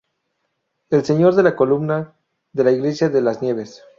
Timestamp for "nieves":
3.43-3.83